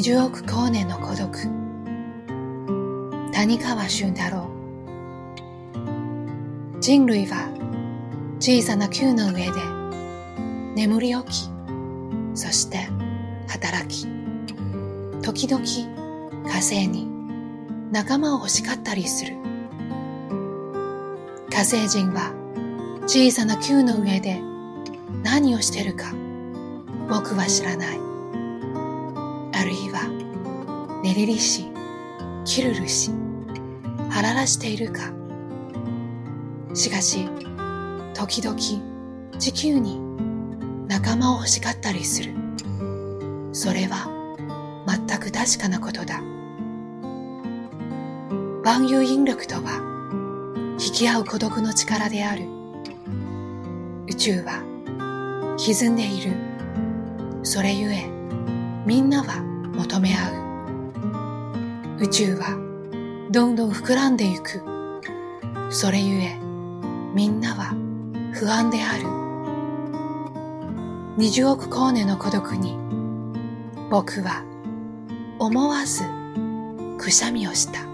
[0.00, 1.30] 20億光年の孤独。
[3.32, 4.48] 谷川俊太郎。
[6.80, 7.50] 人類は
[8.38, 9.50] 小さな球の上で
[10.74, 11.50] 眠り起き
[12.32, 12.88] そして
[13.46, 14.06] 働き。
[15.20, 15.62] 時々
[16.48, 17.06] 火星に
[17.92, 19.34] 仲間を欲しかったりする。
[21.50, 22.32] 火星人は
[23.02, 24.40] 小さな球の上で
[25.22, 26.14] 何をしてるか
[27.10, 28.09] 僕は知らない。
[29.60, 30.08] あるいは
[31.02, 31.66] ねりりし
[32.46, 33.10] キルルし
[34.08, 35.12] 腹らしているか。
[36.72, 37.28] しかし
[38.14, 38.58] 時々
[39.38, 40.00] 地球に
[40.88, 42.32] 仲間を欲しかったりする。
[43.52, 44.08] それは
[44.86, 46.22] 全く確かなことだ。
[48.64, 52.46] 万有引力とは引き合う孤独の力である。
[54.08, 54.64] 宇宙は
[55.58, 56.32] 歪んでいる。
[57.42, 58.08] それゆえ
[58.86, 59.49] みんなは
[59.80, 60.30] 求め合
[61.98, 62.02] う。
[62.02, 64.62] 宇宙はどんどん膨らんでゆく。
[65.70, 66.36] それゆえ
[67.14, 67.74] みんなは
[68.34, 69.04] 不安である。
[71.16, 72.76] 二十億光年の孤独に
[73.90, 74.44] 僕は
[75.38, 76.04] 思わず
[76.98, 77.89] くしゃみをした。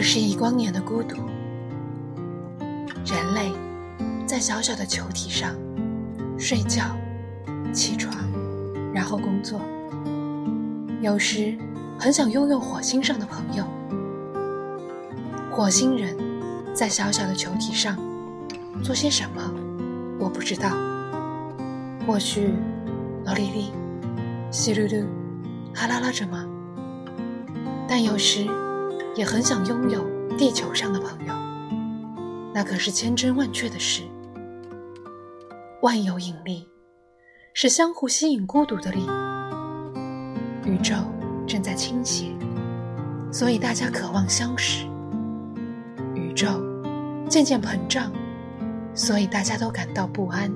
[0.00, 1.16] 二十亿光年的孤独，
[3.04, 3.52] 人类
[4.26, 5.54] 在小小的球体上
[6.38, 6.96] 睡觉、
[7.70, 8.14] 起床，
[8.94, 9.60] 然后工作。
[11.02, 11.54] 有时
[11.98, 13.62] 很想拥有火星上的朋友。
[15.50, 16.16] 火星人
[16.72, 17.98] 在小小的球体上
[18.82, 19.52] 做些什么？
[20.18, 20.70] 我不知道。
[22.06, 22.54] 或许
[23.26, 23.70] 罗莉莉、
[24.50, 25.04] 西噜噜、
[25.74, 26.46] 哈啦啦着吗？
[27.86, 28.46] 但有时。
[29.20, 30.02] 也很想拥有
[30.38, 31.34] 地球上的朋友，
[32.54, 34.02] 那可是千真万确的事。
[35.82, 36.66] 万有引力
[37.52, 39.06] 是相互吸引孤独的力。
[40.64, 40.94] 宇宙
[41.46, 42.34] 正在倾斜，
[43.30, 44.86] 所以大家渴望相识。
[46.14, 46.46] 宇宙
[47.28, 48.10] 渐渐膨胀，
[48.94, 50.50] 所以大家都感到不安。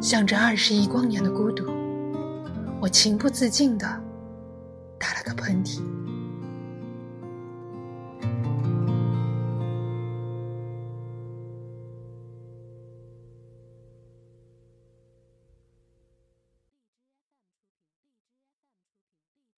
[0.00, 1.64] 向着二十亿光年的孤独，
[2.80, 3.86] 我情不自禁地
[4.98, 5.80] 打了个喷嚏。